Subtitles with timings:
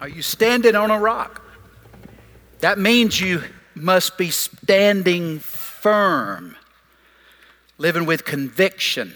[0.00, 1.42] Are you standing on a rock?
[2.60, 3.42] That means you
[3.74, 6.56] must be standing firm,
[7.76, 9.14] living with conviction.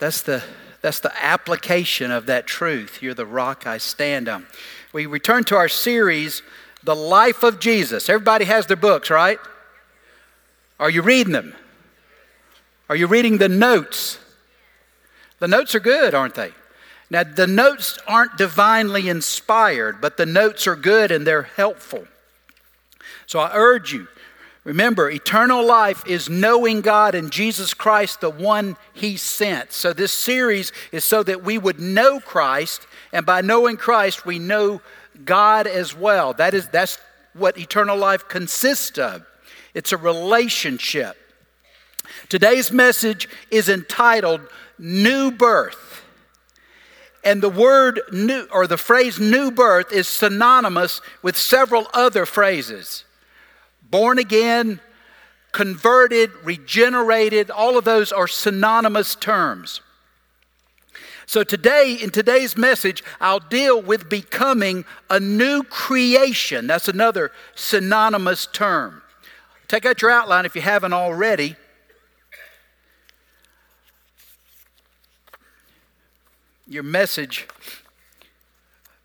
[0.00, 0.42] That's the,
[0.80, 3.02] that's the application of that truth.
[3.02, 4.46] You're the rock I stand on.
[4.92, 6.42] We return to our series,
[6.82, 8.08] The Life of Jesus.
[8.08, 9.38] Everybody has their books, right?
[10.80, 11.54] Are you reading them?
[12.88, 14.18] Are you reading the notes?
[15.38, 16.52] The notes are good, aren't they?
[17.10, 22.06] Now, the notes aren't divinely inspired, but the notes are good and they're helpful.
[23.26, 24.08] So I urge you,
[24.64, 29.72] remember, eternal life is knowing God and Jesus Christ, the one He sent.
[29.72, 34.38] So this series is so that we would know Christ, and by knowing Christ, we
[34.38, 34.82] know
[35.24, 36.34] God as well.
[36.34, 36.98] That is, that's
[37.32, 39.24] what eternal life consists of.
[39.72, 41.16] It's a relationship.
[42.28, 44.42] Today's message is entitled
[44.78, 45.87] New Birth.
[47.28, 53.04] And the word new, or the phrase new birth, is synonymous with several other phrases
[53.90, 54.80] born again,
[55.52, 59.82] converted, regenerated, all of those are synonymous terms.
[61.26, 66.66] So, today, in today's message, I'll deal with becoming a new creation.
[66.66, 69.02] That's another synonymous term.
[69.68, 71.56] Take out your outline if you haven't already.
[76.68, 77.48] Your message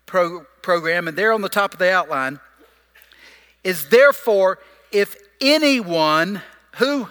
[0.06, 2.38] pro- program, and there on the top of the outline
[3.64, 4.58] is therefore,
[4.92, 6.42] if anyone
[6.76, 7.08] who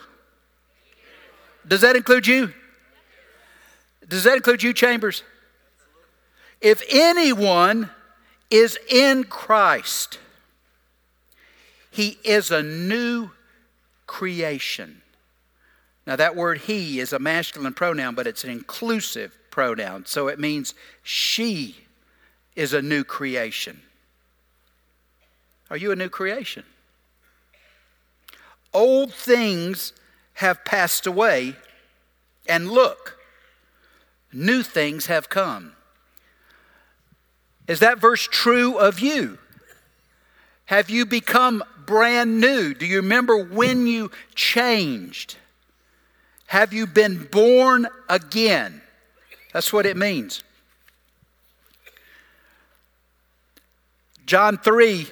[1.68, 2.54] does that include you?
[4.08, 5.24] Does that include you, Chambers?
[6.62, 7.90] If anyone
[8.50, 10.20] is in Christ,
[11.90, 13.32] he is a new
[14.08, 15.02] creation.
[16.06, 20.04] Now, that word he is a masculine pronoun, but it's an inclusive pronoun.
[20.08, 20.74] So it means
[21.04, 21.76] she
[22.56, 23.82] is a new creation.
[25.70, 26.64] Are you a new creation?
[28.74, 29.94] Old things
[30.34, 31.56] have passed away,
[32.50, 33.20] and look,
[34.34, 35.74] new things have come.
[37.68, 39.38] Is that verse true of you?
[40.66, 42.74] Have you become brand new?
[42.74, 45.36] Do you remember when you changed?
[46.48, 48.83] Have you been born again?
[49.54, 50.44] That's what it means.
[54.26, 55.08] John 3,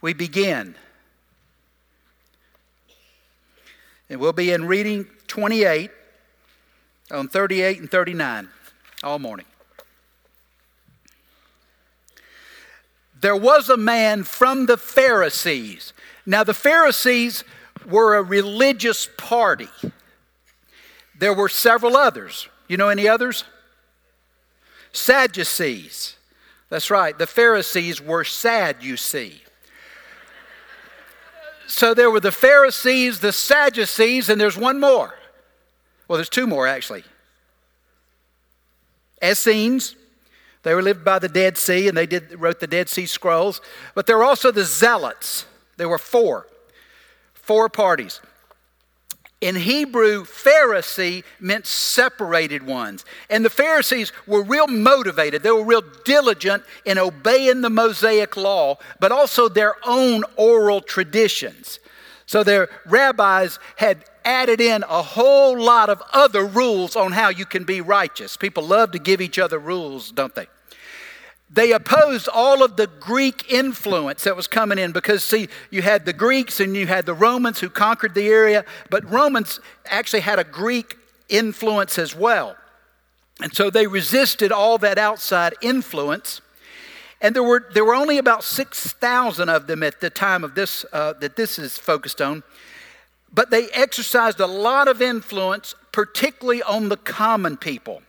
[0.00, 0.74] we begin.
[4.08, 5.90] And we'll be in reading 28
[7.12, 8.48] on 38 and 39
[9.04, 9.46] all morning.
[13.20, 15.92] There was a man from the Pharisees.
[16.26, 17.44] Now, the Pharisees
[17.86, 19.68] were a religious party.
[21.18, 22.48] There were several others.
[22.70, 23.42] You know any others?
[24.92, 26.14] Sadducees.
[26.68, 27.18] That's right.
[27.18, 29.42] The Pharisees were sad, you see.
[31.66, 35.12] So there were the Pharisees, the Sadducees, and there's one more.
[36.06, 37.02] Well, there's two more actually.
[39.20, 39.96] Essenes,
[40.62, 43.60] they were lived by the Dead Sea and they did, wrote the Dead Sea Scrolls.
[43.96, 45.44] But there were also the Zealots.
[45.76, 46.46] There were four,
[47.34, 48.20] four parties.
[49.40, 53.06] In Hebrew, Pharisee meant separated ones.
[53.30, 55.42] And the Pharisees were real motivated.
[55.42, 61.78] They were real diligent in obeying the Mosaic law, but also their own oral traditions.
[62.26, 67.46] So their rabbis had added in a whole lot of other rules on how you
[67.46, 68.36] can be righteous.
[68.36, 70.48] People love to give each other rules, don't they?
[71.52, 76.06] They opposed all of the Greek influence that was coming in because, see, you had
[76.06, 80.38] the Greeks and you had the Romans who conquered the area, but Romans actually had
[80.38, 80.96] a Greek
[81.28, 82.56] influence as well.
[83.42, 86.40] And so they resisted all that outside influence.
[87.20, 90.84] And there were, there were only about 6,000 of them at the time of this,
[90.92, 92.44] uh, that this is focused on.
[93.32, 98.02] But they exercised a lot of influence, particularly on the common people.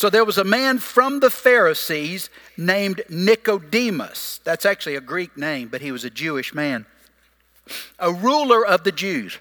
[0.00, 4.40] So there was a man from the Pharisees named Nicodemus.
[4.44, 6.86] That's actually a Greek name, but he was a Jewish man.
[7.98, 9.36] A ruler of the Jews.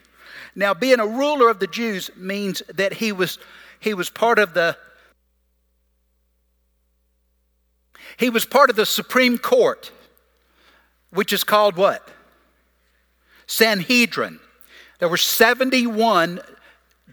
[0.56, 3.40] Now, being a ruler of the Jews means that he was,
[3.80, 4.76] he was part of the
[8.18, 9.94] he was part of the Supreme Court,
[11.10, 12.06] which is called what?
[13.48, 14.42] Sanhedrin.
[15.00, 16.42] There were 71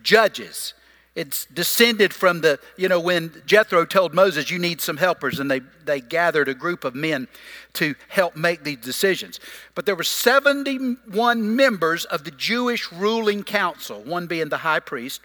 [0.03, 0.75] judges
[1.17, 5.51] it's descended from the, you know, when Jethro told Moses, you need some helpers, and
[5.51, 7.27] they, they gathered a group of men
[7.73, 9.41] to help make these decisions.
[9.75, 15.23] But there were 71 members of the Jewish ruling council, one being the high priest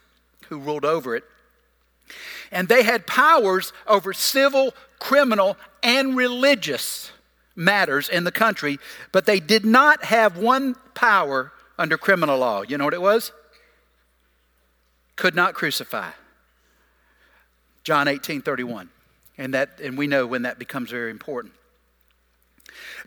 [0.48, 1.26] who ruled over it.
[2.54, 7.12] And they had powers over civil criminal and religious
[7.54, 8.80] matters in the country,
[9.12, 12.62] but they did not have one power under criminal law.
[12.62, 13.34] You know what it was?
[15.22, 16.10] Could not crucify.
[17.84, 18.90] John 18 31.
[19.38, 21.54] And, that, and we know when that becomes very important.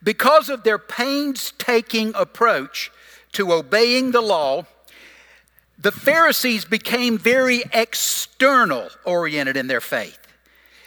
[0.00, 2.92] Because of their painstaking approach
[3.32, 4.64] to obeying the law,
[5.76, 10.20] the Pharisees became very external oriented in their faith,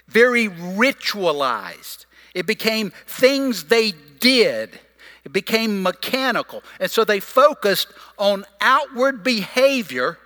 [0.08, 2.06] very ritualized.
[2.36, 3.92] It became things they
[4.22, 4.80] did.
[5.26, 6.64] It became mechanical.
[6.80, 10.20] And so they focused on outward behavior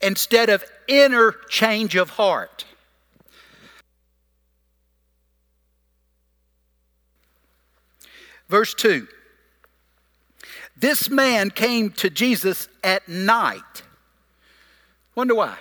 [0.00, 2.64] instead of inner change of heart.
[8.48, 9.08] Verse 2
[10.76, 13.82] This man came to Jesus at night.
[15.14, 15.56] Wonder why?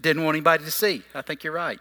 [0.00, 1.02] Didn't want anybody to see.
[1.14, 1.80] I think you're right.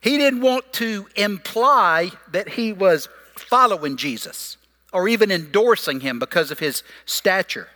[0.00, 4.56] He didn't want to imply that he was following Jesus
[4.92, 7.68] or even endorsing him because of his stature.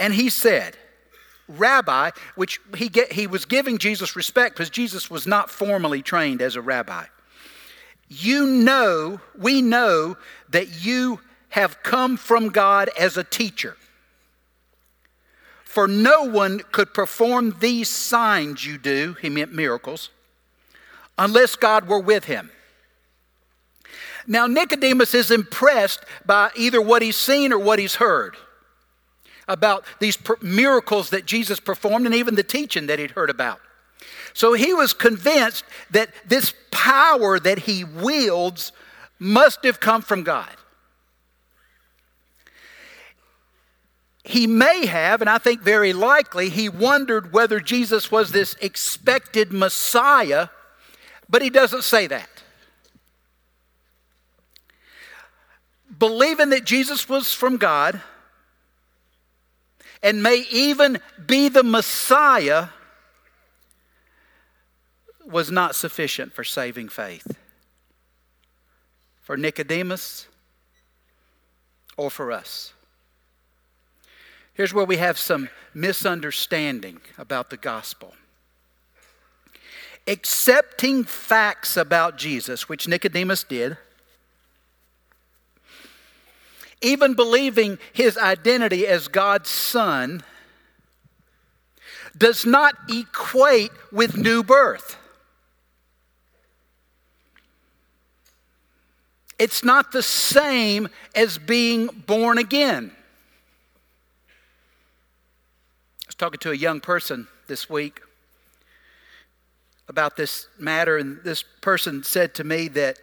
[0.00, 0.78] And he said,
[1.46, 6.40] Rabbi, which he, get, he was giving Jesus respect because Jesus was not formally trained
[6.40, 7.04] as a rabbi.
[8.08, 10.16] You know, we know
[10.48, 11.20] that you
[11.50, 13.76] have come from God as a teacher.
[15.64, 20.08] For no one could perform these signs you do, he meant miracles,
[21.18, 22.50] unless God were with him.
[24.26, 28.36] Now, Nicodemus is impressed by either what he's seen or what he's heard
[29.50, 33.60] about these miracles that Jesus performed and even the teaching that he'd heard about.
[34.32, 38.72] So he was convinced that this power that he wields
[39.18, 40.48] must have come from God.
[44.22, 49.52] He may have, and I think very likely, he wondered whether Jesus was this expected
[49.52, 50.48] Messiah,
[51.28, 52.28] but he doesn't say that.
[55.98, 58.00] Believing that Jesus was from God
[60.02, 62.68] and may even be the Messiah
[65.26, 67.36] was not sufficient for saving faith.
[69.20, 70.26] For Nicodemus
[71.96, 72.72] or for us.
[74.54, 78.14] Here's where we have some misunderstanding about the gospel.
[80.06, 83.76] Accepting facts about Jesus, which Nicodemus did,
[86.82, 90.22] even believing his identity as God's son,
[92.16, 94.96] does not equate with new birth.
[99.38, 102.92] It's not the same as being born again.
[106.04, 108.00] I was talking to a young person this week
[109.88, 112.98] about this matter, and this person said to me that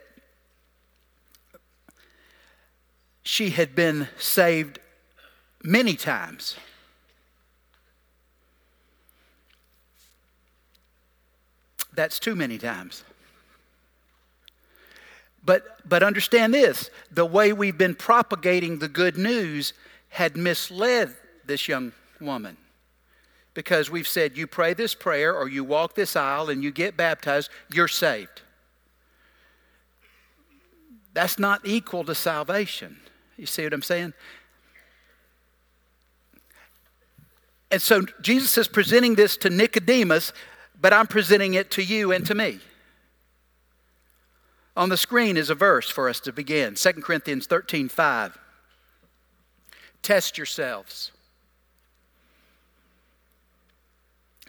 [3.28, 4.80] she had been saved
[5.62, 6.56] many times.
[11.94, 13.04] That's too many times.
[15.44, 19.74] But, but understand this the way we've been propagating the good news
[20.08, 21.14] had misled
[21.46, 21.92] this young
[22.22, 22.56] woman.
[23.54, 26.96] Because we've said, you pray this prayer or you walk this aisle and you get
[26.96, 28.42] baptized, you're saved.
[31.14, 33.02] That's not equal to salvation.
[33.38, 34.14] You see what I'm saying?
[37.70, 40.34] And so Jesus is presenting this to Nicodemus,
[40.80, 42.60] but I'm presenting it to you and to me.
[44.76, 48.38] On the screen is a verse for us to begin 2 Corinthians 13 5.
[50.02, 51.12] Test yourselves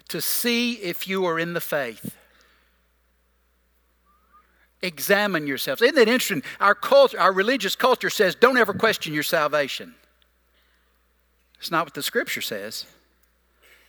[0.09, 2.17] to see if you are in the faith.
[4.81, 5.83] Examine yourselves.
[5.83, 6.43] Isn't that interesting?
[6.61, 9.95] Our culture, our religious culture says, don't ever question your salvation.
[11.59, 12.87] It's not what the scripture says.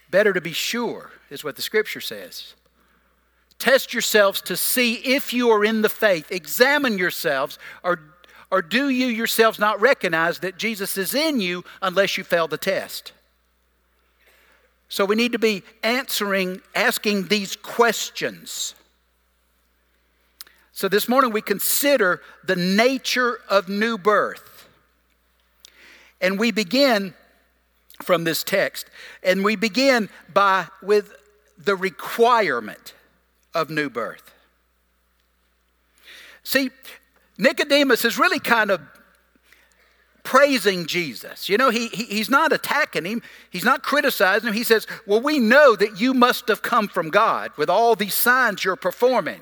[0.10, 2.56] Better to be sure is what the scripture says.
[3.60, 6.32] Test yourselves to see if you are in the faith.
[6.32, 8.00] Examine yourselves, or,
[8.50, 12.58] or do you yourselves not recognize that Jesus is in you unless you fail the
[12.58, 13.12] test?
[14.88, 18.74] So we need to be answering, asking these questions.
[20.80, 24.66] So this morning we consider the nature of new birth.
[26.22, 27.14] And we begin
[28.02, 28.88] from this text,
[29.22, 31.14] and we begin by with
[31.58, 32.94] the requirement
[33.54, 34.34] of new birth.
[36.44, 36.70] See,
[37.38, 38.80] Nicodemus is really kind of
[40.24, 41.50] praising Jesus.
[41.50, 44.54] You know, he, he, he's not attacking him, he's not criticizing him.
[44.54, 48.16] He says, Well, we know that you must have come from God with all these
[48.16, 49.42] signs you're performing.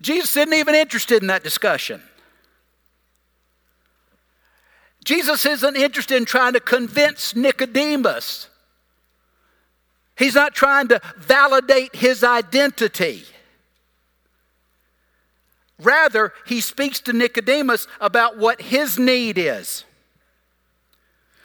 [0.00, 2.02] Jesus isn't even interested in that discussion.
[5.04, 8.48] Jesus isn't interested in trying to convince Nicodemus.
[10.16, 13.24] He's not trying to validate his identity.
[15.80, 19.84] Rather, he speaks to Nicodemus about what his need is.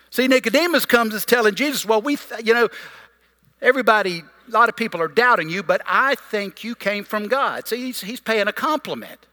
[0.09, 2.69] See, Nicodemus comes and telling Jesus, Well, we, you know,
[3.61, 7.67] everybody, lot of people are doubting you, but I think you came from God.
[7.67, 9.25] See, he's, he's paying a compliment.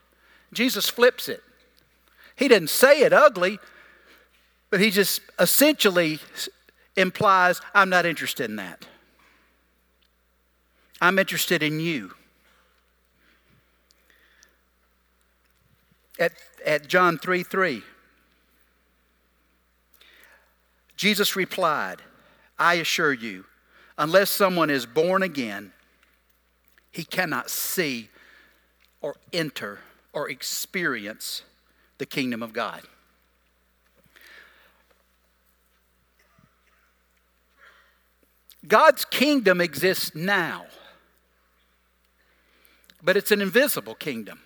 [0.53, 1.41] Jesus flips it.
[2.35, 3.59] He didn't say it ugly,
[4.69, 6.19] but he just essentially
[6.95, 8.85] implies, I'm not interested in that.
[10.99, 12.13] I'm interested in you.
[16.19, 16.33] At,
[16.65, 17.81] at John 3 3,
[20.95, 21.97] Jesus replied,
[22.59, 23.45] I assure you,
[24.01, 25.71] unless someone is born again,
[26.91, 28.09] he cannot see
[28.99, 29.79] or enter
[30.11, 31.43] or experience
[31.99, 32.81] the kingdom of God.
[38.67, 40.65] God's kingdom exists now,
[43.03, 44.39] but it's an invisible kingdom.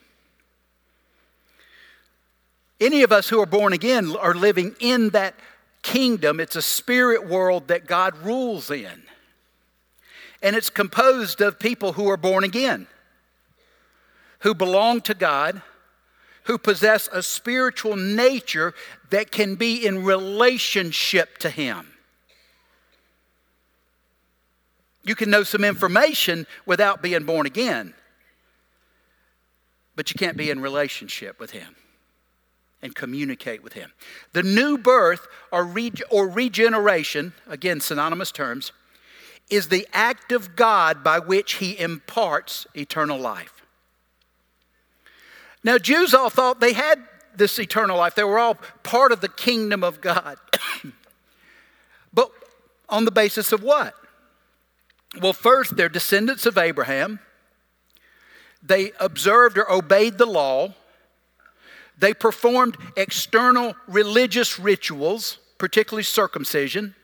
[2.81, 5.33] Any of us who are born again are living in that
[5.81, 6.41] kingdom.
[6.41, 9.03] It's a spirit world that God rules in.
[10.45, 12.85] And it's composed of people who are born again,
[14.41, 15.63] who belong to God,
[16.43, 18.75] who possess a spiritual nature
[19.09, 21.87] that can be in relationship to Him.
[25.03, 27.95] You can know some information without being born again,
[29.95, 31.75] but you can't be in relationship with Him
[32.83, 33.91] and communicate with Him.
[34.33, 35.67] The new birth or,
[36.11, 38.71] or regeneration, again, synonymous terms,
[39.49, 43.61] is the act of God by which He imparts eternal life.
[45.63, 46.99] Now, Jews all thought they had
[47.35, 50.37] this eternal life, they were all part of the kingdom of God.
[52.13, 52.31] but
[52.87, 53.93] on the basis of what?
[55.19, 57.19] Well, first, they're descendants of Abraham.
[58.61, 60.73] They observed or obeyed the law.
[61.97, 66.95] They performed external religious rituals, particularly circumcision.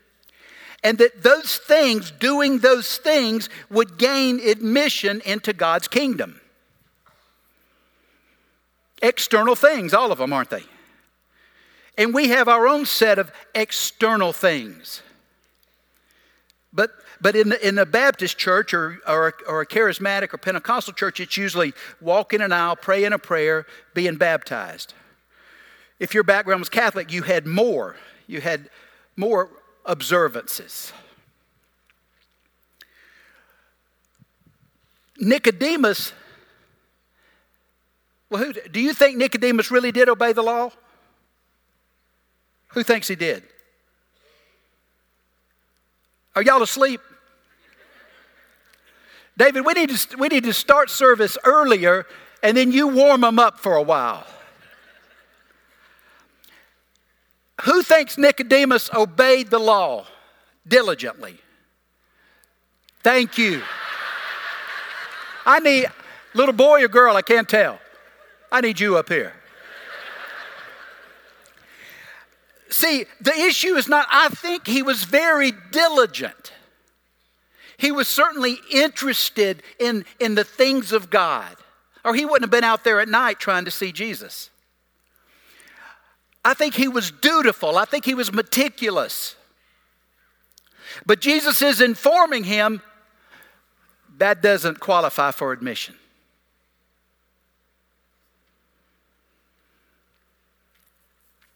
[0.83, 6.41] And that those things, doing those things, would gain admission into God's kingdom.
[9.01, 10.63] External things, all of them, aren't they?
[11.97, 15.01] And we have our own set of external things.
[16.73, 20.93] But but in the, in the Baptist church or, or, or a charismatic or Pentecostal
[20.93, 24.95] church, it's usually walking an aisle, praying a prayer, being baptized.
[25.99, 27.95] If your background was Catholic, you had more.
[28.25, 28.71] You had
[29.15, 29.49] more
[29.85, 30.93] observances.
[35.19, 36.13] Nicodemus,
[38.29, 40.71] well, who, do you think Nicodemus really did obey the law?
[42.69, 43.43] Who thinks he did?
[46.35, 47.01] Are y'all asleep?
[49.37, 52.05] David, we need, to, we need to start service earlier
[52.43, 54.25] and then you warm them up for a while.
[57.63, 60.05] Who thinks Nicodemus obeyed the law
[60.67, 61.37] diligently?
[63.03, 63.61] Thank you.
[65.45, 65.87] I need,
[66.33, 67.79] little boy or girl, I can't tell.
[68.51, 69.33] I need you up here.
[72.69, 76.53] See, the issue is not, I think he was very diligent.
[77.77, 81.55] He was certainly interested in, in the things of God,
[82.05, 84.50] or he wouldn't have been out there at night trying to see Jesus.
[86.43, 89.35] I think he was dutiful, I think he was meticulous.
[91.05, 92.81] But Jesus is informing him
[94.17, 95.95] that doesn't qualify for admission.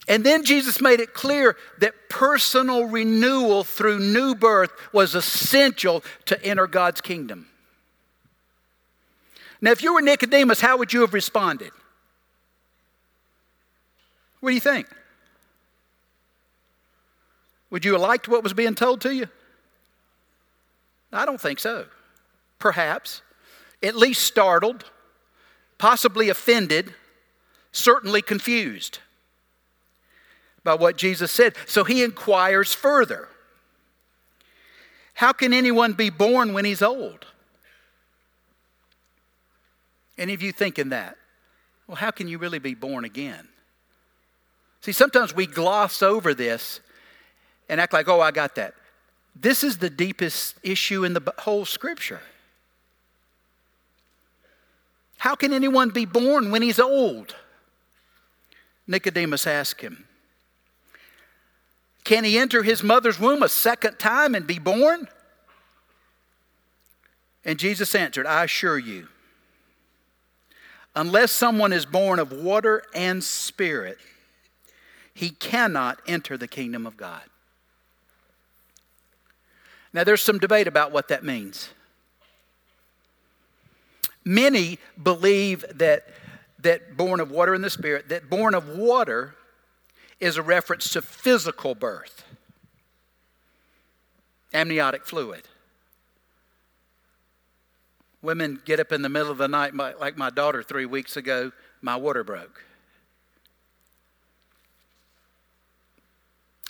[0.08, 6.44] And then Jesus made it clear that personal renewal through new birth was essential to
[6.46, 7.48] enter God's kingdom.
[9.62, 11.72] Now, if you were Nicodemus, how would you have responded?
[14.46, 14.86] What do you think?
[17.72, 19.28] Would you have liked what was being told to you?
[21.12, 21.88] I don't think so.
[22.60, 23.24] Perhaps.
[23.82, 24.86] At least startled,
[25.80, 26.94] possibly offended,
[27.72, 29.00] certainly confused
[30.64, 31.56] by what Jesus said.
[31.66, 33.30] So he inquires further
[35.16, 37.26] How can anyone be born when he's old?
[40.20, 41.18] Any of you thinking that?
[41.88, 43.48] Well, how can you really be born again?
[44.86, 46.80] See, sometimes we gloss over this
[47.68, 48.76] and act like, oh, I got that.
[49.36, 52.22] This is the deepest issue in the whole scripture.
[55.18, 57.34] How can anyone be born when he's old?
[58.86, 60.06] Nicodemus asked him.
[62.04, 65.08] Can he enter his mother's womb a second time and be born?
[67.44, 69.08] And Jesus answered, I assure you,
[70.96, 73.98] unless someone is born of water and spirit,
[75.16, 77.24] he cannot enter the kingdom of God.
[79.94, 81.70] Now, there's some debate about what that means.
[84.26, 86.10] Many believe that,
[86.60, 89.36] that born of water and the Spirit, that born of water
[90.20, 92.26] is a reference to physical birth,
[94.54, 95.44] amniotic fluid.
[98.22, 101.54] Women get up in the middle of the night, like my daughter three weeks ago,
[101.82, 102.66] my water broke.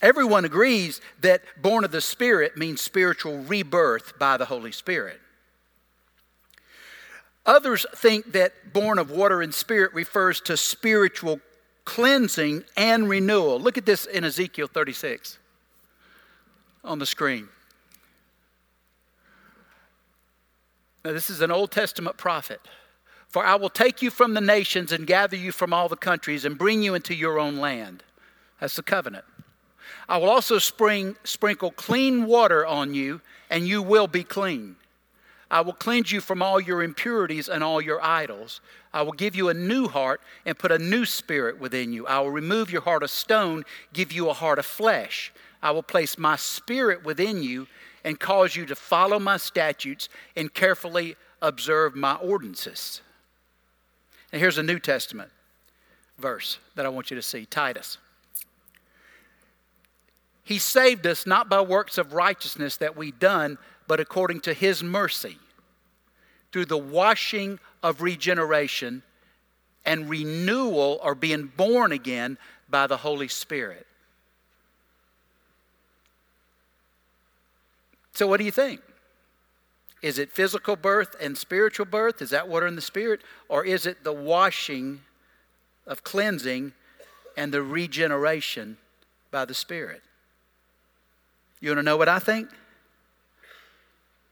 [0.06, 5.20] Everyone agrees that born of the Spirit means spiritual rebirth by the Holy Spirit.
[7.44, 11.40] Others think that born of water and spirit refers to spiritual
[11.86, 13.60] cleansing and renewal.
[13.60, 15.40] Look at this in Ezekiel 36
[16.84, 17.48] on the screen.
[21.04, 22.62] Now, this is an Old Testament prophet.
[23.28, 26.46] For I will take you from the nations and gather you from all the countries
[26.46, 28.04] and bring you into your own land.
[28.60, 29.26] That's the covenant.
[30.08, 34.76] I will also spring, sprinkle clean water on you, and you will be clean.
[35.50, 38.62] I will cleanse you from all your impurities and all your idols.
[38.94, 42.08] I will give you a new heart and put a new spirit within you.
[42.08, 45.32] I will remove your heart of stone, give you a heart of flesh.
[45.62, 47.68] I will place my spirit within you
[48.04, 53.02] and cause you to follow my statutes and carefully observe my ordinances.
[54.32, 55.32] And here's a New Testament
[56.18, 57.98] verse that I want you to see Titus.
[60.46, 64.84] He saved us not by works of righteousness that we done, but according to his
[64.84, 65.40] mercy,
[66.52, 69.02] through the washing of regeneration
[69.84, 72.38] and renewal or being born again
[72.70, 73.88] by the Holy Spirit.
[78.14, 78.81] So, what do you think?
[80.03, 82.22] Is it physical birth and spiritual birth?
[82.22, 83.22] Is that water in the Spirit?
[83.50, 85.01] Or is it the washing
[85.88, 86.74] of cleansing
[87.36, 88.77] and the regeneration
[89.31, 90.03] by the Spirit?
[91.61, 92.50] You want to know what I think?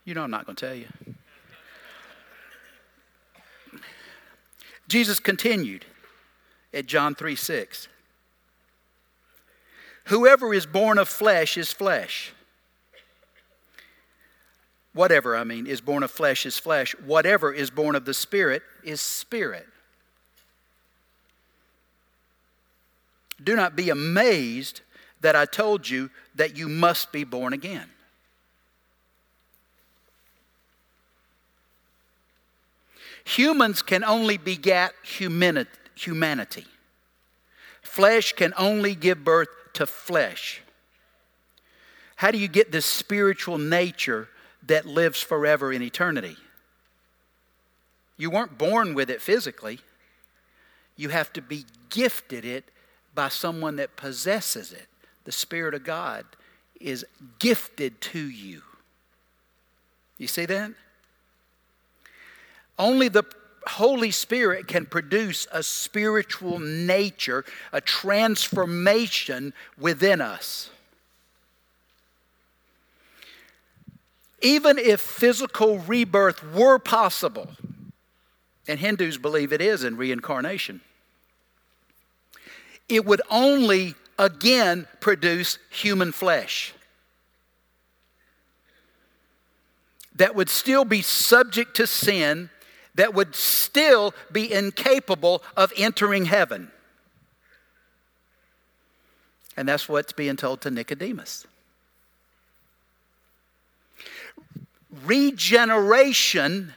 [0.05, 0.88] You know, I'm not going to tell you.
[4.88, 5.86] Jesus continued
[6.73, 7.88] at John 3 6.
[10.05, 12.33] Whoever is born of flesh is flesh.
[14.93, 16.93] Whatever, I mean, is born of flesh is flesh.
[17.05, 19.65] Whatever is born of the Spirit is spirit.
[23.43, 24.81] Do not be amazed
[25.23, 27.88] that I told you that you must be born again.
[33.25, 36.65] Humans can only begat humanity.
[37.81, 40.62] Flesh can only give birth to flesh.
[42.17, 44.27] How do you get this spiritual nature
[44.67, 46.36] that lives forever in eternity?
[48.17, 49.79] You weren't born with it physically.
[50.97, 52.65] You have to be gifted it
[53.15, 54.88] by someone that possesses it.
[55.25, 56.25] The Spirit of God
[56.79, 57.05] is
[57.39, 58.62] gifted to you.
[60.17, 60.71] You see that?
[62.77, 63.23] Only the
[63.67, 70.69] Holy Spirit can produce a spiritual nature, a transformation within us.
[74.41, 77.49] Even if physical rebirth were possible,
[78.67, 80.81] and Hindus believe it is in reincarnation,
[82.89, 86.73] it would only again produce human flesh.
[90.15, 92.49] That would still be subject to sin
[92.95, 96.71] that would still be incapable of entering heaven.
[99.56, 101.45] And that's what's being told to Nicodemus.
[105.06, 106.73] Regeneration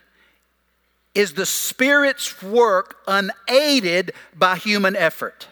[1.14, 5.48] is the Spirit's work unaided by human effort.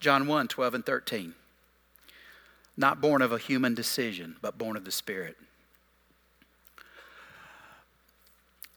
[0.00, 1.34] John 1 12 and 13.
[2.76, 5.36] Not born of a human decision, but born of the Spirit.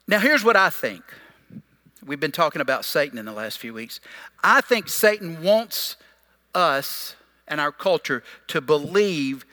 [0.08, 1.04] Now, here's what I think.
[2.04, 4.00] We've been talking about Satan in the last few weeks.
[4.44, 5.98] I think Satan wants
[6.56, 7.16] us
[7.48, 9.46] and our culture to believe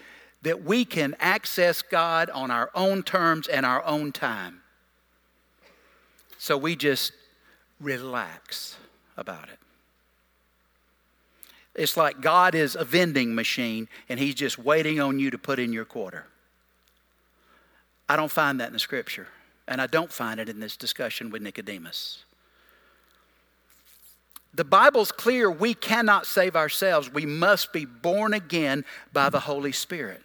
[0.43, 4.63] that we can access God on our own terms and our own time.
[6.39, 7.13] So we just
[7.81, 8.77] relax
[9.17, 9.59] about it.
[11.75, 15.59] It's like God is a vending machine and He's just waiting on you to put
[15.59, 16.27] in your quarter.
[18.09, 19.29] I don't find that in the scripture,
[19.67, 22.25] and I don't find it in this discussion with Nicodemus.
[24.55, 27.13] The Bible's clear we cannot save ourselves.
[27.13, 30.23] We must be born again by the Holy Spirit.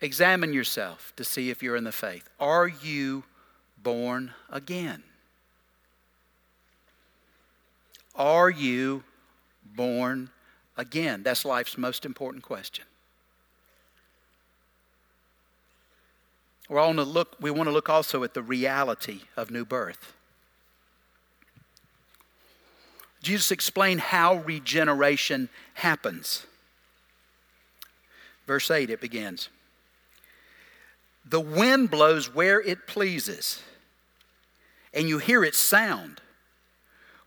[0.00, 2.28] Examine yourself to see if you're in the faith.
[2.38, 3.24] Are you
[3.82, 5.02] born again?
[8.20, 9.02] Are you
[9.64, 10.28] born
[10.76, 11.22] again?
[11.22, 12.84] That's life's most important question.
[16.68, 20.12] We're to look, we want to look also at the reality of new birth.
[23.22, 26.46] Jesus explained how regeneration happens.
[28.46, 29.48] Verse 8, it begins
[31.24, 33.62] The wind blows where it pleases,
[34.92, 36.20] and you hear its sound,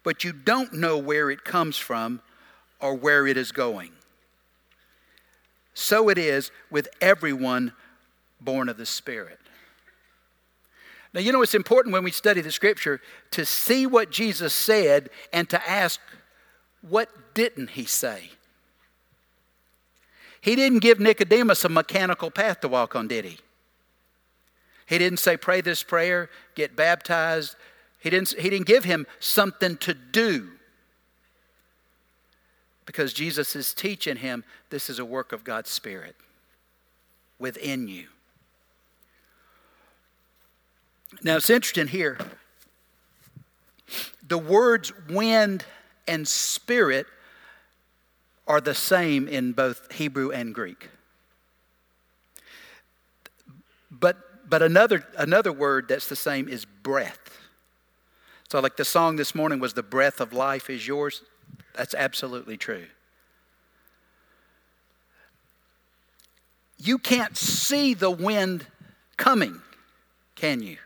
[0.04, 2.22] but you don't know where it comes from
[2.80, 3.92] or where it is going.
[5.74, 7.74] So it is with everyone
[8.40, 9.40] born of the Spirit.
[11.14, 13.00] Now, you know, it's important when we study the scripture
[13.32, 16.00] to see what Jesus said and to ask,
[16.82, 18.32] what didn't he say?
[20.42, 23.38] He didn't give Nicodemus a mechanical path to walk on, did he?
[24.86, 27.56] He didn't say, pray this prayer, get baptized.
[28.04, 30.50] He didn't, he didn't give him something to do.
[32.86, 36.18] Because Jesus is teaching him this is a work of God's Spirit
[37.40, 38.08] within you.
[41.24, 42.18] Now it's interesting here.
[44.28, 45.64] The words wind
[46.06, 47.08] and spirit
[48.46, 50.90] are the same in both Hebrew and Greek.
[53.90, 57.23] But, but another, another word that's the same is breath.
[58.54, 61.24] So, like the song this morning was, The breath of life is yours.
[61.74, 62.86] That's absolutely true.
[66.78, 68.68] You can't see the wind
[69.18, 69.60] coming,
[70.36, 70.78] can you?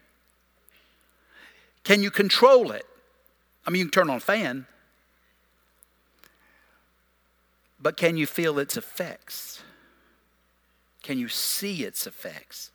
[1.84, 2.86] Can you control it?
[3.66, 4.66] I mean, you can turn on a fan,
[7.82, 9.62] but can you feel its effects?
[11.04, 12.72] Can you see its effects?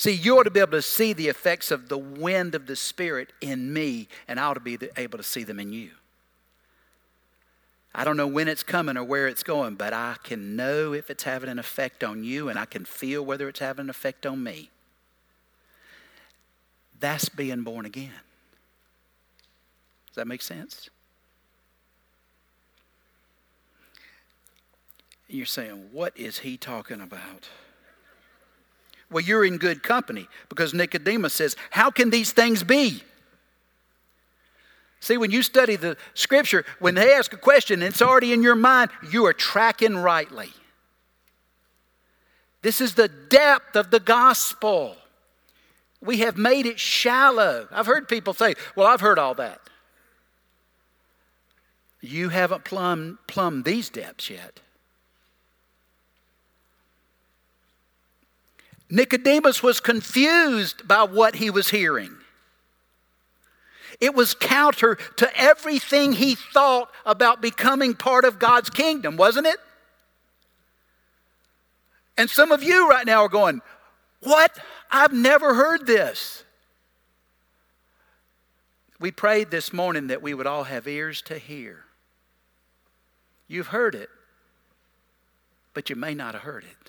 [0.00, 2.74] See, you ought to be able to see the effects of the wind of the
[2.74, 5.90] Spirit in me, and I ought to be able to see them in you.
[7.94, 11.10] I don't know when it's coming or where it's going, but I can know if
[11.10, 14.24] it's having an effect on you, and I can feel whether it's having an effect
[14.24, 14.70] on me.
[16.98, 18.08] That's being born again.
[20.06, 20.88] Does that make sense?
[25.28, 27.50] You're saying, what is he talking about?
[29.10, 33.02] Well, you're in good company because Nicodemus says, How can these things be?
[35.00, 38.42] See, when you study the scripture, when they ask a question and it's already in
[38.42, 40.50] your mind, you are tracking rightly.
[42.62, 44.96] This is the depth of the gospel.
[46.02, 47.66] We have made it shallow.
[47.70, 49.60] I've heard people say, Well, I've heard all that.
[52.00, 54.60] You haven't plumbed, plumbed these depths yet.
[58.90, 62.16] Nicodemus was confused by what he was hearing.
[64.00, 69.58] It was counter to everything he thought about becoming part of God's kingdom, wasn't it?
[72.16, 73.62] And some of you right now are going,
[74.22, 74.58] What?
[74.90, 76.42] I've never heard this.
[78.98, 81.84] We prayed this morning that we would all have ears to hear.
[83.48, 84.10] You've heard it,
[85.72, 86.79] but you may not have heard it.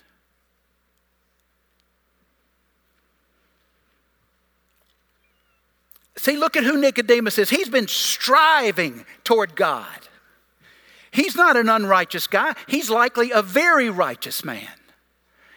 [6.22, 7.50] See, look at who Nicodemus is.
[7.50, 9.88] He's been striving toward God.
[11.10, 14.68] He's not an unrighteous guy, he's likely a very righteous man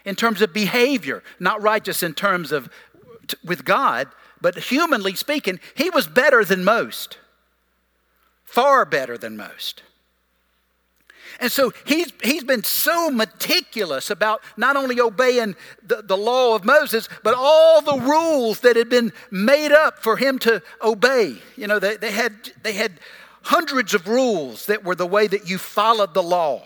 [0.06, 2.68] in terms of behavior, not righteous in terms of
[3.28, 4.08] t- with God,
[4.42, 7.20] but humanly speaking, he was better than most.
[8.44, 9.84] Far better than most.
[11.40, 16.64] And so he's, he's been so meticulous about not only obeying the, the law of
[16.64, 21.36] Moses, but all the rules that had been made up for him to obey.
[21.58, 22.94] You know, they, they, had, they had
[23.44, 26.64] hundreds of rules that were the way that you followed the law.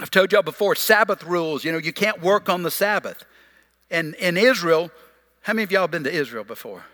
[0.00, 3.24] I've told y'all before, Sabbath rules, you know, you can't work on the Sabbath.
[3.90, 4.90] And in Israel,
[5.42, 6.84] how many of y'all been to Israel before?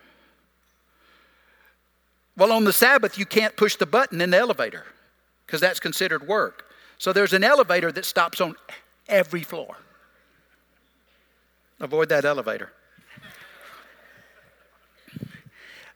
[2.36, 4.84] Well, on the Sabbath, you can't push the button in the elevator
[5.50, 6.66] because that's considered work.
[6.96, 8.54] So there's an elevator that stops on
[9.08, 9.78] every floor.
[11.80, 12.70] Avoid that elevator.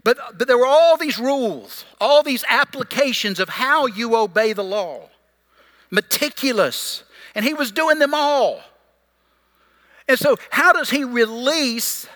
[0.03, 4.65] But, but there were all these rules, all these applications of how you obey the
[4.65, 5.09] law.
[5.89, 7.05] Meticulous.
[7.37, 8.61] And he was doing them all.
[10.09, 12.09] And so, how does he release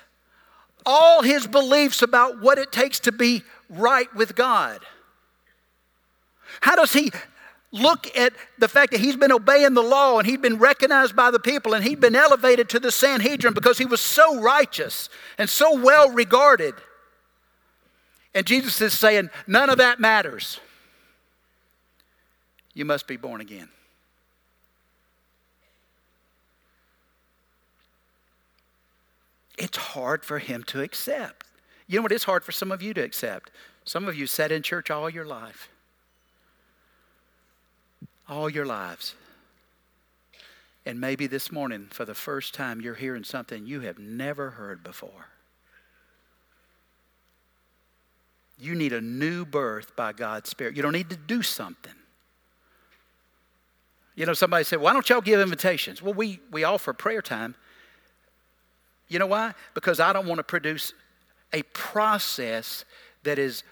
[0.84, 4.80] all his beliefs about what it takes to be right with God?
[6.60, 7.10] How does he
[7.70, 11.30] look at the fact that he's been obeying the law and he'd been recognized by
[11.30, 15.48] the people and he'd been elevated to the Sanhedrin because he was so righteous and
[15.48, 16.74] so well regarded?
[18.34, 20.60] And Jesus is saying, none of that matters.
[22.74, 23.68] You must be born again.
[29.58, 31.46] It's hard for him to accept.
[31.88, 32.12] You know what?
[32.12, 33.50] It's hard for some of you to accept.
[33.84, 35.68] Some of you sat in church all your life,
[38.28, 39.14] all your lives.
[40.84, 44.82] And maybe this morning, for the first time, you're hearing something you have never heard
[44.82, 45.26] before.
[48.58, 50.76] You need a new birth by God's Spirit.
[50.76, 51.92] You don't need to do something.
[54.16, 56.02] You know, somebody said, Why don't y'all give invitations?
[56.02, 57.54] Well, we, we offer prayer time.
[59.06, 59.54] You know why?
[59.74, 60.92] Because I don't want to produce
[61.52, 62.84] a process
[63.22, 63.62] that is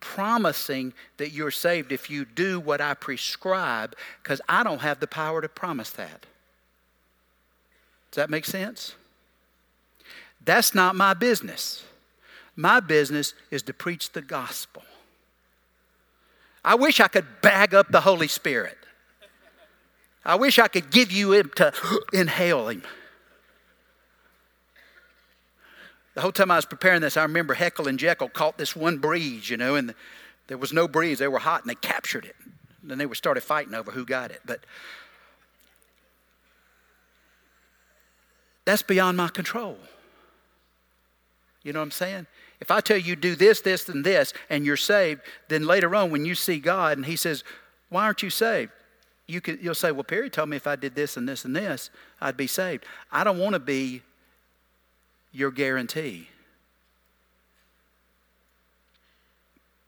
[0.00, 5.06] promising that you're saved if you do what I prescribe, because I don't have the
[5.06, 6.26] power to promise that.
[8.10, 8.94] Does that make sense?
[10.44, 11.84] That's not my business.
[12.56, 14.82] My business is to preach the gospel.
[16.64, 18.78] I wish I could bag up the Holy Spirit.
[20.24, 21.72] I wish I could give you him to
[22.12, 22.82] inhale him.
[26.18, 28.98] The whole time I was preparing this, I remember Heckle and Jekyll caught this one
[28.98, 29.94] breeze, you know, and
[30.48, 31.20] there was no breeze.
[31.20, 32.34] They were hot and they captured it.
[32.82, 34.40] And then they were started fighting over who got it.
[34.44, 34.58] But
[38.64, 39.78] that's beyond my control.
[41.62, 42.26] You know what I'm saying?
[42.58, 46.10] If I tell you do this, this, and this, and you're saved, then later on
[46.10, 47.44] when you see God and He says,
[47.90, 48.72] Why aren't you saved?
[49.28, 51.90] You you'll say, Well, Perry told me if I did this and this and this,
[52.20, 52.86] I'd be saved.
[53.12, 54.02] I don't want to be
[55.38, 56.28] your guarantee.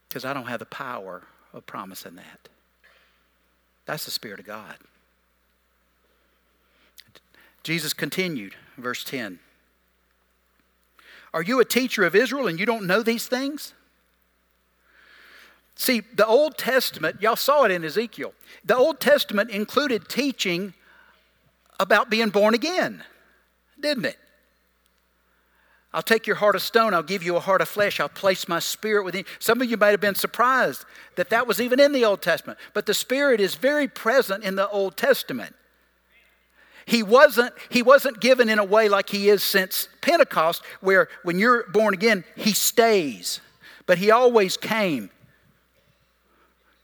[0.09, 2.49] Because I don't have the power of promising that.
[3.87, 4.77] That's the Spirit of God.
[7.65, 9.41] Jesus continued, verse 10.
[11.35, 13.75] Are you a teacher of Israel and you don't know these things?
[15.75, 18.35] See, the Old Testament, y'all saw it in Ezekiel.
[18.65, 20.75] The Old Testament included teaching
[21.79, 23.03] about being born again,
[23.81, 24.19] didn't it?
[25.93, 28.47] I'll take your heart of stone, I'll give you a heart of flesh, I'll place
[28.47, 29.25] my spirit within.
[29.41, 30.85] Some of you might have been surprised
[31.17, 34.55] that that was even in the Old Testament, but the Spirit is very present in
[34.55, 35.55] the Old Testament.
[36.87, 41.39] He wasn't, he wasn't given in a way like he is since Pentecost, where when
[41.39, 43.41] you're born again, he stays.
[43.87, 45.11] But he always came.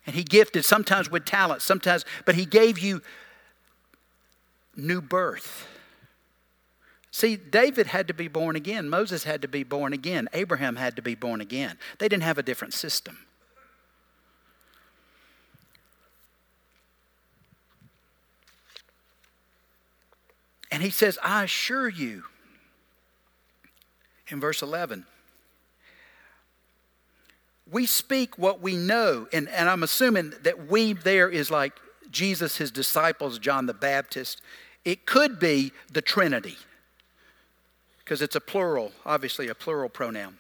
[0.07, 3.03] And he gifted, sometimes with talent, sometimes, but he gave you
[4.77, 5.67] new birth.
[7.17, 8.91] See, David had to be born again.
[8.91, 10.29] Moses had to be born again.
[10.35, 11.79] Abraham had to be born again.
[11.99, 13.17] They didn't have a different system.
[20.71, 22.25] And he says, I assure you,
[24.29, 25.07] in verse 11,
[27.71, 29.27] we speak what we know.
[29.33, 31.73] And, and I'm assuming that we there is like
[32.11, 34.43] Jesus, his disciples, John the Baptist.
[34.85, 36.59] It could be the Trinity
[38.07, 40.39] because it's a plural, obviously a plural pronoun.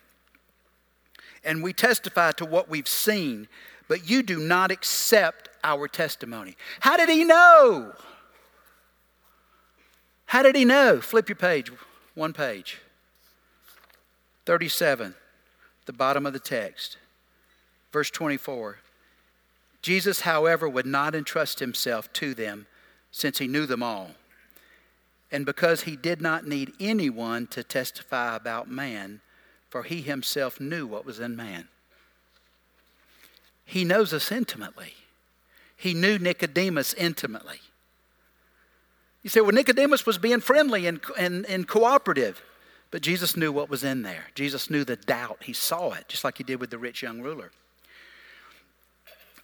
[1.45, 3.49] And we testify to what we've seen,
[3.89, 6.57] but you do not accept our testimony.
[6.79, 7.93] How did he know?
[10.27, 11.01] How did he know?
[11.01, 11.73] Flip your page,
[12.15, 12.79] one page.
[14.45, 15.17] 37,
[15.87, 16.99] the bottom of the text.
[17.93, 18.79] Verse 24.
[19.83, 22.67] Jesus, however, would not entrust himself to them
[23.11, 24.13] since he knew them all
[25.31, 29.21] and because he did not need anyone to testify about man,
[29.69, 31.69] for he himself knew what was in man.
[33.65, 34.95] He knows us intimately.
[35.77, 37.61] He knew Nicodemus intimately.
[39.23, 42.41] You say, well, Nicodemus was being friendly and, and, and cooperative,
[42.93, 44.27] but Jesus knew what was in there.
[44.37, 45.39] Jesus knew the doubt.
[45.43, 47.51] He saw it, just like he did with the rich young ruler.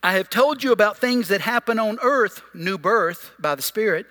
[0.05, 4.07] I have told you about things that happen on earth, new birth by the Spirit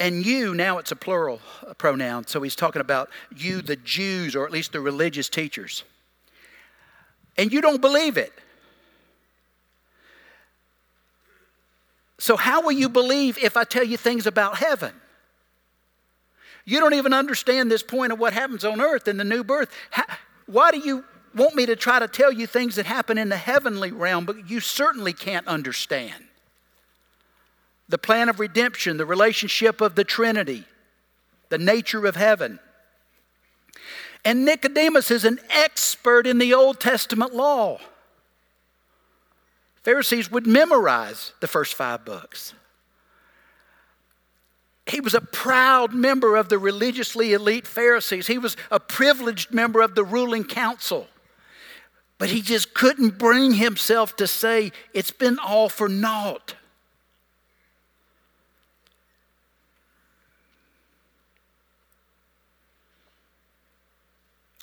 [0.00, 1.40] and you, now it's a plural
[1.76, 5.84] pronoun, so he's talking about you, the Jews, or at least the religious teachers.
[7.36, 8.32] And you don't believe it.
[12.18, 14.92] So, how will you believe if I tell you things about heaven?
[16.64, 19.70] You don't even understand this point of what happens on earth in the new birth.
[19.90, 20.04] How,
[20.46, 23.36] why do you want me to try to tell you things that happen in the
[23.36, 26.27] heavenly realm, but you certainly can't understand.
[27.88, 30.64] The plan of redemption, the relationship of the Trinity,
[31.48, 32.58] the nature of heaven.
[34.24, 37.78] And Nicodemus is an expert in the Old Testament law.
[39.82, 42.52] Pharisees would memorize the first five books.
[44.86, 48.26] He was a proud member of the religiously elite Pharisees.
[48.26, 51.06] He was a privileged member of the ruling council.
[52.18, 56.54] But he just couldn't bring himself to say, it's been all for naught.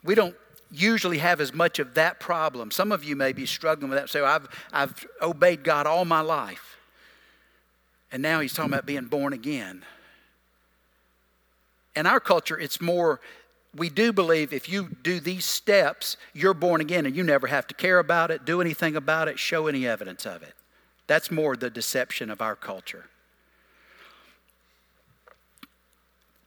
[0.06, 0.36] We don't
[0.72, 2.72] usually have as much of that problem.
[2.72, 4.10] Some of you may be struggling with that.
[4.10, 6.78] So I've, I've obeyed God all my life.
[8.12, 9.84] And now he's talking about being born again.
[11.96, 13.20] In our culture, it's more,
[13.74, 17.66] we do believe if you do these steps, you're born again and you never have
[17.68, 20.54] to care about it, do anything about it, show any evidence of it.
[21.08, 23.06] That's more the deception of our culture.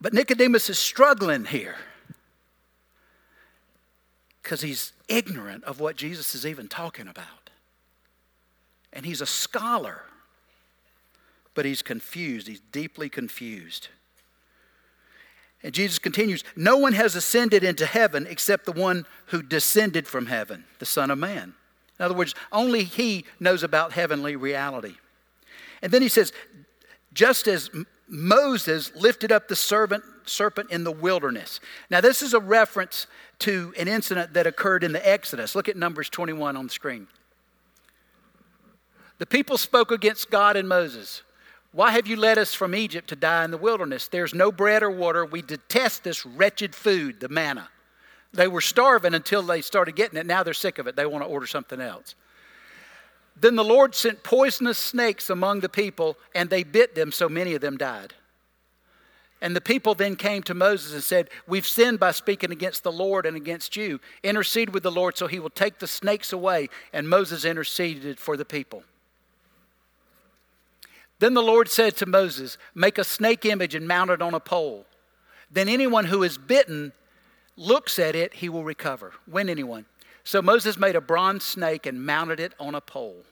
[0.00, 1.76] But Nicodemus is struggling here
[4.48, 7.50] because he's ignorant of what Jesus is even talking about.
[8.94, 10.04] And he's a scholar,
[11.52, 12.48] but he's confused.
[12.48, 13.88] He's deeply confused.
[15.62, 20.24] And Jesus continues No one has ascended into heaven except the one who descended from
[20.24, 21.52] heaven, the Son of Man.
[21.98, 24.94] In other words, only he knows about heavenly reality.
[25.82, 26.32] And then he says,
[27.18, 27.68] just as
[28.07, 31.59] Moses lifted up the serpent, serpent in the wilderness.
[31.90, 33.09] Now, this is a reference
[33.40, 35.57] to an incident that occurred in the Exodus.
[35.57, 37.09] Look at Numbers 21 on the screen.
[39.18, 41.22] The people spoke against God and Moses.
[41.72, 44.07] Why have you led us from Egypt to die in the wilderness?
[44.07, 45.26] There's no bread or water.
[45.26, 47.68] We detest this wretched food, the manna.
[48.33, 50.26] They were starving until they started getting it.
[50.26, 50.94] Now they're sick of it.
[50.94, 52.14] They want to order something else.
[53.40, 57.55] Then the Lord sent poisonous snakes among the people, and they bit them, so many
[57.55, 58.14] of them died.
[59.40, 62.90] And the people then came to Moses and said, We've sinned by speaking against the
[62.90, 64.01] Lord and against you.
[64.24, 66.68] Intercede with the Lord so he will take the snakes away.
[66.92, 68.83] And Moses interceded for the people.
[71.20, 74.40] Then the Lord said to Moses, Make a snake image and mount it on a
[74.40, 74.87] pole.
[75.51, 76.92] Then anyone who is bitten
[77.57, 79.12] looks at it, he will recover.
[79.27, 79.87] When anyone.
[80.28, 83.24] So Moses made a bronze snake and mounted it on a pole.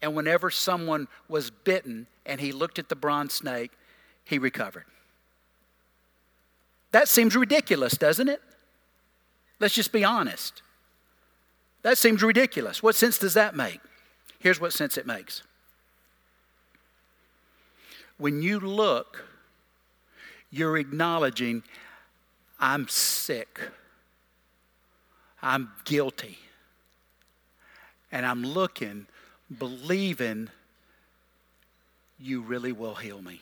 [0.00, 3.72] And whenever someone was bitten and he looked at the bronze snake,
[4.24, 4.86] he recovered.
[6.92, 8.40] That seems ridiculous, doesn't it?
[9.58, 10.62] Let's just be honest.
[11.82, 12.82] That seems ridiculous.
[12.82, 13.80] What sense does that make?
[14.38, 15.42] Here's what sense it makes.
[18.16, 19.26] When you look,
[20.50, 21.64] you're acknowledging,
[22.58, 23.60] I'm sick.
[25.42, 26.38] I'm guilty.
[28.12, 29.06] And I'm looking,
[29.58, 30.48] believing
[32.18, 33.40] you really will heal me.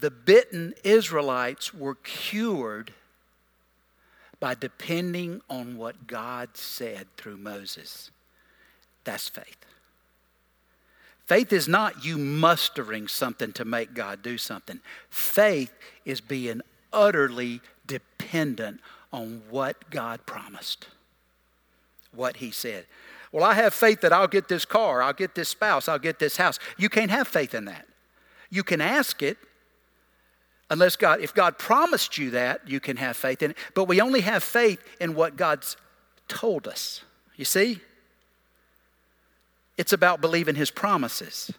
[0.00, 2.92] the bitten Israelites were cured
[4.40, 8.10] by depending on what God said through Moses.
[9.04, 9.64] That's faith.
[11.28, 14.80] Faith is not you mustering something to make God do something.
[15.10, 15.70] Faith
[16.06, 18.80] is being utterly dependent
[19.12, 20.88] on what God promised,
[22.14, 22.86] what He said.
[23.30, 26.18] Well, I have faith that I'll get this car, I'll get this spouse, I'll get
[26.18, 26.58] this house.
[26.78, 27.86] You can't have faith in that.
[28.48, 29.36] You can ask it,
[30.70, 33.56] Unless God, if God promised you that, you can have faith in it.
[33.74, 35.78] But we only have faith in what God's
[36.26, 37.02] told us.
[37.36, 37.80] You see?
[39.78, 41.50] It's about believing his promises.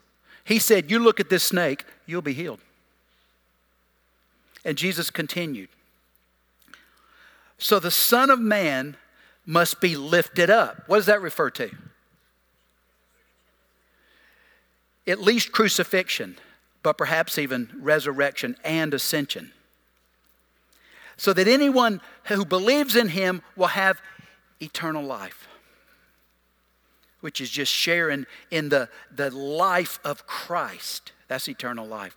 [0.43, 2.59] He said, You look at this snake, you'll be healed.
[4.63, 5.69] And Jesus continued.
[7.57, 8.95] So the Son of Man
[9.45, 10.83] must be lifted up.
[10.85, 11.71] What does that refer to?
[15.07, 16.37] At least crucifixion
[16.83, 19.51] but perhaps even resurrection and ascension.
[21.17, 24.01] So that anyone who believes in him will have
[24.61, 25.47] eternal life,
[27.21, 31.11] which is just sharing in the, the life of Christ.
[31.27, 32.15] That's eternal life.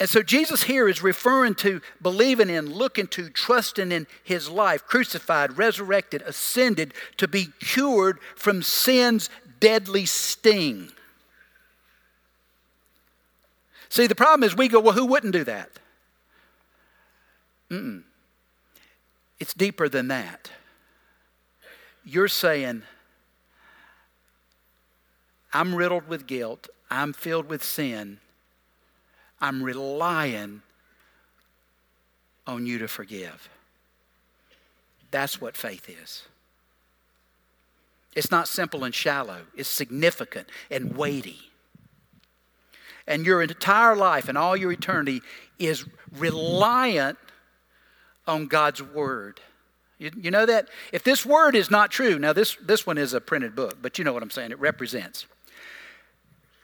[0.00, 4.86] And so Jesus here is referring to believing in, looking to, trusting in his life,
[4.86, 10.90] crucified, resurrected, ascended, to be cured from sin's deadly sting.
[13.88, 15.70] See, the problem is we go, well, who wouldn't do that?
[17.70, 18.04] Mm-mm.
[19.40, 20.50] It's deeper than that.
[22.10, 22.84] You're saying,
[25.52, 28.16] I'm riddled with guilt, I'm filled with sin,
[29.42, 30.62] I'm relying
[32.46, 33.50] on you to forgive.
[35.10, 36.24] That's what faith is.
[38.16, 41.50] It's not simple and shallow, it's significant and weighty.
[43.06, 45.20] And your entire life and all your eternity
[45.58, 45.84] is
[46.16, 47.18] reliant
[48.26, 49.42] on God's Word.
[49.98, 50.68] You, you know that?
[50.92, 53.98] If this Word is not true, now this, this one is a printed book, but
[53.98, 55.26] you know what I'm saying, it represents.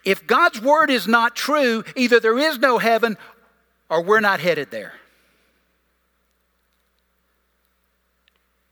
[0.03, 3.17] If God's Word is not true, either there is no heaven
[3.89, 4.93] or we're not headed there.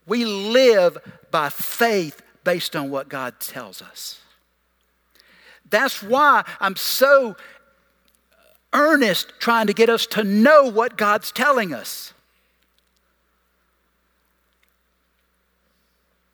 [0.05, 0.97] We live
[1.31, 4.19] by faith based on what God tells us.
[5.69, 7.35] That's why I'm so
[8.73, 12.13] earnest trying to get us to know what God's telling us.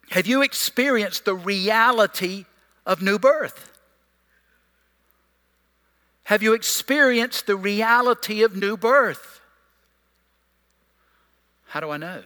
[0.09, 2.45] Have you experienced the reality
[2.85, 3.71] of new birth?
[6.23, 9.39] Have you experienced the reality of new birth?
[11.67, 12.23] How do I know?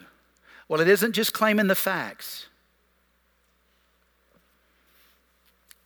[0.69, 2.47] Well, it isn't just claiming the facts.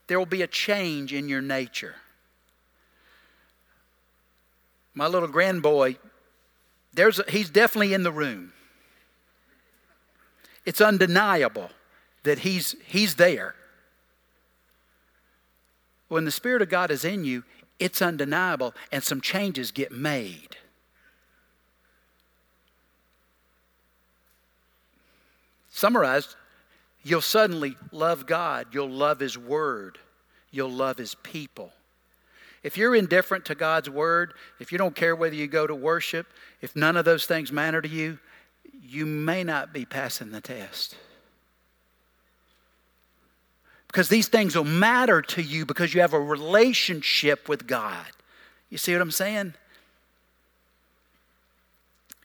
[0.05, 1.95] There will be a change in your nature.
[4.93, 5.97] My little grandboy,
[6.93, 8.53] there's a, he's definitely in the room.
[10.63, 11.71] It's undeniable
[12.27, 13.55] that he's, he's there.
[16.09, 17.43] When the Spirit of God is in you,
[17.79, 20.57] it's undeniable, and some changes get made.
[25.69, 26.35] Summarized,
[27.03, 29.99] you'll suddenly love God, you'll love His Word,
[30.51, 31.71] you'll love His people.
[32.63, 36.27] If you're indifferent to God's Word, if you don't care whether you go to worship,
[36.61, 38.17] if none of those things matter to you,
[38.81, 40.95] you may not be passing the test.
[43.87, 48.05] Because these things will matter to you because you have a relationship with God.
[48.69, 49.53] You see what I'm saying?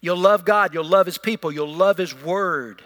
[0.00, 2.82] You'll love God, you'll love His people, you'll love His Word.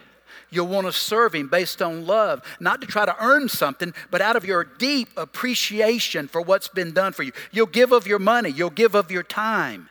[0.51, 4.21] You'll want to serve Him based on love, not to try to earn something, but
[4.21, 7.33] out of your deep appreciation for what's been done for you.
[7.51, 9.89] You'll give of your money, you'll give of your time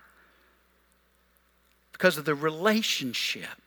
[1.91, 3.64] because of the relationship.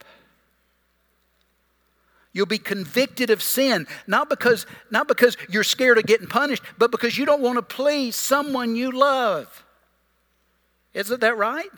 [2.33, 6.91] You'll be convicted of sin, not because, not because you're scared of getting punished, but
[6.91, 9.65] because you don't want to please someone you love.
[10.95, 11.71] Isn't that right?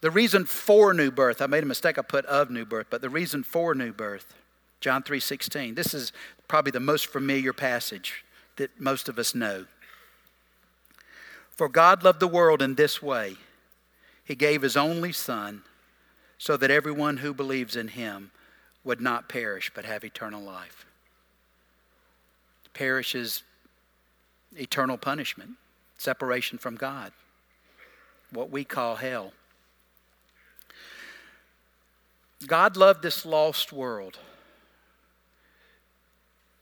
[0.00, 3.02] The reason for new birth, I made a mistake, I put of new birth, but
[3.02, 4.34] the reason for new birth,
[4.80, 5.74] John 3:16.
[5.74, 6.12] This is
[6.48, 8.24] probably the most familiar passage
[8.56, 9.66] that most of us know.
[11.50, 13.36] For God loved the world in this way.
[14.30, 15.62] He gave his only son
[16.38, 18.30] so that everyone who believes in him
[18.84, 20.86] would not perish but have eternal life.
[22.72, 23.42] Perish is
[24.56, 25.54] eternal punishment,
[25.98, 27.10] separation from God,
[28.30, 29.32] what we call hell.
[32.46, 34.20] God loved this lost world,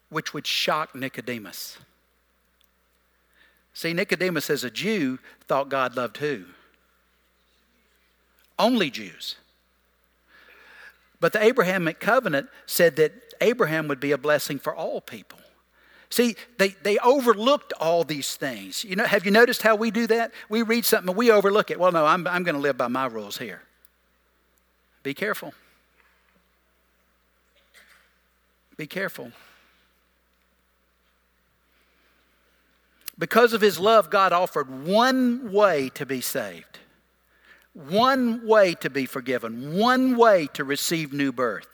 [0.08, 1.76] which would shock Nicodemus.
[3.74, 6.46] See, Nicodemus, as a Jew, thought God loved who?
[8.58, 9.36] Only Jews.
[11.20, 15.38] But the Abrahamic covenant said that Abraham would be a blessing for all people.
[16.10, 18.82] See, they, they overlooked all these things.
[18.82, 20.32] You know, have you noticed how we do that?
[20.48, 21.78] We read something and we overlook it.
[21.78, 23.62] Well, no, I'm, I'm going to live by my rules here.
[25.02, 25.52] Be careful.
[28.76, 29.32] Be careful.
[33.18, 36.78] Because of his love, God offered one way to be saved,
[37.86, 41.68] one way to be forgiven, one way to receive new birth,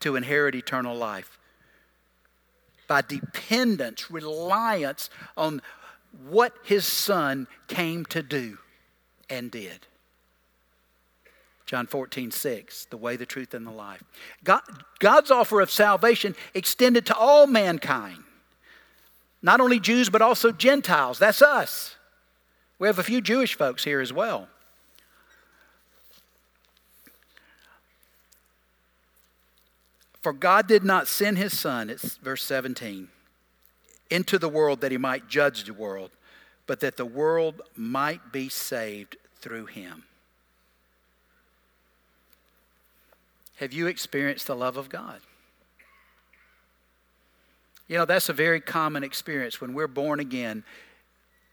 [0.00, 1.38] to inherit eternal life.
[2.86, 5.62] By dependence, reliance on
[6.28, 8.58] what his son came to do
[9.30, 9.86] and did.
[11.64, 14.04] John 14, 6, the way, the truth, and the life.
[14.44, 14.60] God,
[15.00, 18.22] God's offer of salvation extended to all mankind,
[19.42, 21.18] not only Jews, but also Gentiles.
[21.18, 21.96] That's us.
[22.78, 24.48] We have a few Jewish folks here as well.
[30.26, 33.06] For God did not send his Son, it's verse 17,
[34.10, 36.10] into the world that he might judge the world,
[36.66, 40.02] but that the world might be saved through him.
[43.58, 45.20] Have you experienced the love of God?
[47.86, 49.60] You know, that's a very common experience.
[49.60, 50.64] When we're born again,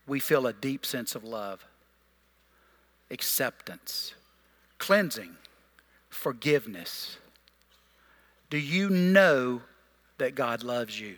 [0.08, 1.64] we feel a deep sense of love,
[3.12, 4.16] acceptance,
[4.80, 5.36] cleansing,
[6.10, 7.18] forgiveness.
[8.54, 9.64] Do you know
[10.20, 11.18] that God loves you?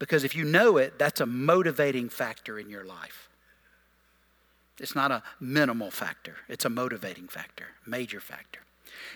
[0.00, 3.28] Because if you know it, that's a motivating factor in your life.
[4.80, 8.62] It's not a minimal factor, it's a motivating factor, major factor.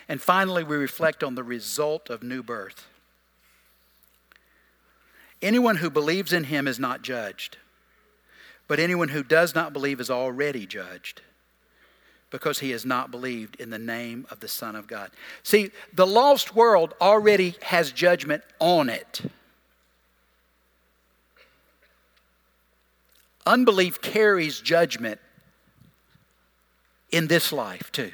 [0.07, 2.87] And finally, we reflect on the result of new birth.
[5.41, 7.57] Anyone who believes in him is not judged,
[8.69, 11.21] but anyone who does not believe is already judged
[12.29, 15.11] because he has not believed in the name of the Son of God.
[15.43, 19.21] See, the lost world already has judgment on it.
[23.45, 25.19] Unbelief carries judgment
[27.11, 28.11] in this life, too.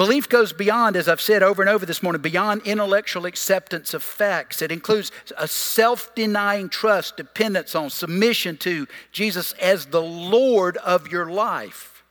[0.00, 4.02] Belief goes beyond, as I've said over and over this morning, beyond intellectual acceptance of
[4.02, 4.62] facts.
[4.62, 11.08] It includes a self denying trust, dependence on, submission to Jesus as the Lord of
[11.08, 12.02] your life.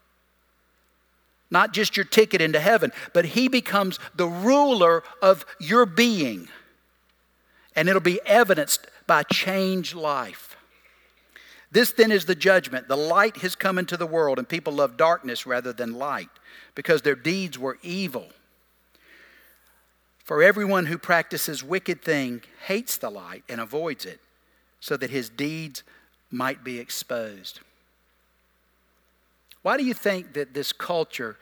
[1.49, 6.47] Not just your ticket into heaven, but He becomes the ruler of your being.
[7.75, 10.57] And it'll be evidenced by changed life.
[11.71, 12.87] This then is the judgment.
[12.87, 16.29] The light has come into the world, and people love darkness rather than light
[16.79, 18.29] because their deeds were evil.
[20.23, 24.21] For everyone who practices wicked thing hates the light and avoids it,
[24.79, 25.83] so that his deeds
[26.31, 27.59] might be exposed.
[29.61, 31.37] Why do you think that this culture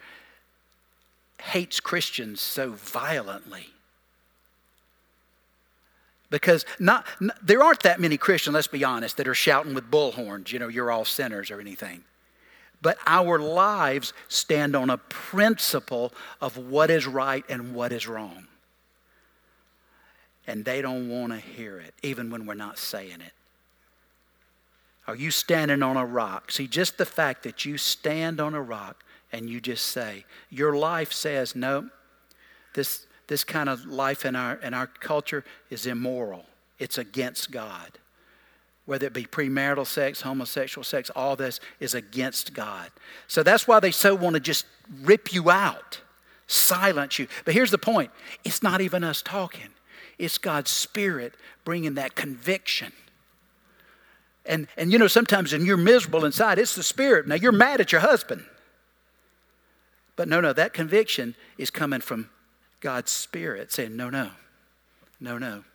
[1.39, 3.67] hates Christians so violently?
[6.31, 7.05] Because not,
[7.43, 10.67] there aren't that many Christians, let's be honest, that are shouting with bullhorns, you know,
[10.67, 12.03] you're all sinners or anything
[12.81, 18.47] but our lives stand on a principle of what is right and what is wrong.
[20.45, 23.33] And they don't want to hear it, even when we're not saying it.
[25.07, 26.51] Are you standing on a rock?
[26.51, 30.75] See, just the fact that you stand on a rock and you just say, your
[30.75, 31.89] life says, no,
[32.75, 36.45] this, this kind of life in our, in our culture is immoral,
[36.79, 37.97] it's against God
[38.87, 42.89] whether it be premarital sex, homosexual sex, all this is against God.
[43.27, 44.65] So that's why they so want to just
[45.03, 46.01] rip you out,
[46.47, 47.27] silence you.
[47.45, 48.09] But here's the point
[48.43, 49.69] it's not even us talking,
[50.17, 51.35] it's God's Spirit
[51.65, 52.93] bringing that conviction.
[54.45, 57.27] And, and you know, sometimes when you're miserable inside, it's the Spirit.
[57.27, 58.45] Now you're mad at your husband.
[60.15, 62.29] But no, no, that conviction is coming from
[62.79, 64.31] God's Spirit saying, no, no,
[65.19, 65.65] no, no.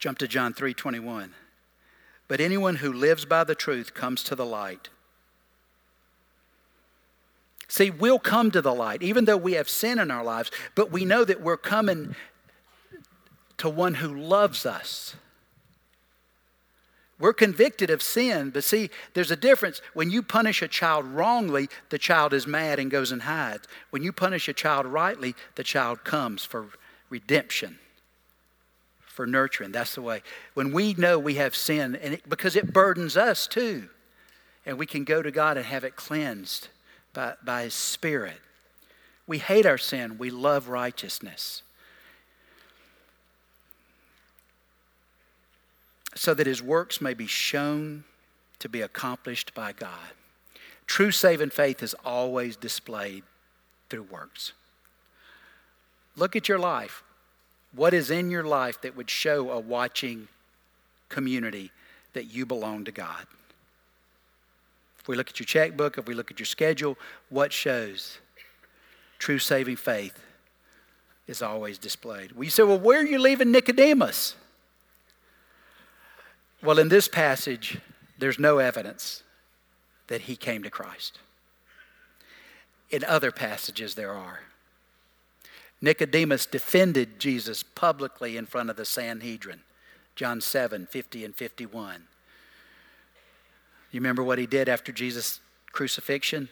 [0.00, 1.34] Jump to John 3:21.
[2.26, 4.88] But anyone who lives by the truth comes to the light.
[7.68, 10.90] See, we'll come to the light, even though we have sin in our lives, but
[10.90, 12.16] we know that we're coming
[13.58, 15.14] to one who loves us.
[17.18, 19.82] We're convicted of sin, but see, there's a difference.
[19.92, 23.68] When you punish a child wrongly, the child is mad and goes and hides.
[23.90, 26.70] When you punish a child rightly, the child comes for
[27.10, 27.78] redemption
[29.20, 29.70] for nurturing.
[29.70, 30.22] That's the way.
[30.54, 33.90] When we know we have sin, and it, because it burdens us too,
[34.64, 36.68] and we can go to God and have it cleansed
[37.12, 38.40] by, by His Spirit.
[39.26, 41.62] We hate our sin, we love righteousness.
[46.14, 48.04] So that His works may be shown
[48.60, 50.14] to be accomplished by God.
[50.86, 53.24] True saving faith is always displayed
[53.90, 54.54] through works.
[56.16, 57.02] Look at your life.
[57.74, 60.28] What is in your life that would show a watching
[61.08, 61.70] community
[62.12, 63.26] that you belong to God?
[64.98, 66.98] If we look at your checkbook, if we look at your schedule,
[67.28, 68.18] what shows?
[69.18, 70.18] True saving faith
[71.26, 72.32] is always displayed.
[72.32, 74.34] Well, you say, well, where are you leaving Nicodemus?
[76.62, 77.78] Well, in this passage,
[78.18, 79.22] there's no evidence
[80.08, 81.18] that he came to Christ.
[82.90, 84.40] In other passages, there are.
[85.82, 89.60] Nicodemus defended Jesus publicly in front of the Sanhedrin.
[90.14, 92.02] John 7 50 and 51.
[93.90, 95.40] You remember what he did after Jesus'
[95.72, 96.48] crucifixion?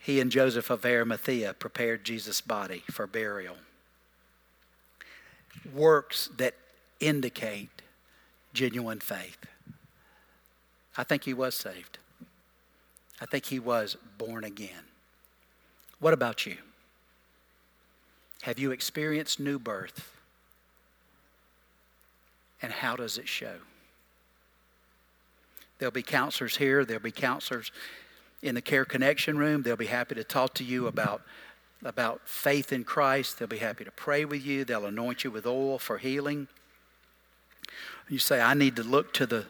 [0.00, 3.56] He and Joseph of Arimathea prepared Jesus' body for burial.
[5.72, 6.54] Works that
[7.00, 7.70] indicate
[8.52, 9.38] genuine faith.
[10.96, 11.98] I think he was saved.
[13.20, 14.84] I think he was born again.
[16.00, 16.56] What about you?
[18.42, 20.10] Have you experienced new birth?
[22.60, 23.56] And how does it show?
[25.78, 27.72] There'll be counselors here, there'll be counselors
[28.42, 29.62] in the Care Connection room.
[29.62, 31.22] They'll be happy to talk to you about,
[31.82, 33.38] about faith in Christ.
[33.38, 34.64] They'll be happy to pray with you.
[34.64, 36.48] They'll anoint you with oil for healing.
[38.08, 39.46] You say, I need to look to the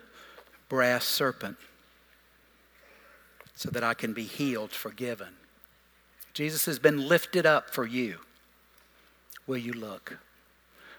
[0.68, 1.56] brass serpent.
[3.56, 5.28] so that I can be healed, forgiven.
[6.34, 8.18] Jesus has been lifted up for you.
[9.46, 10.18] Will you look?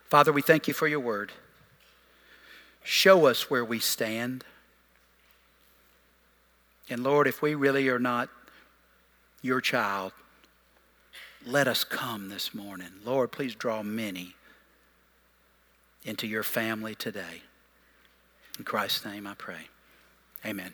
[0.06, 1.34] Father, we thank you for your word.
[2.84, 4.46] Show us where we stand.
[6.90, 8.30] And Lord, if we really are not
[9.42, 10.14] your child,
[11.46, 12.90] let us come this morning.
[13.04, 14.36] Lord, please draw many
[16.04, 17.42] into your family today.
[18.58, 19.68] In Christ's name I pray.
[20.46, 20.74] Amen.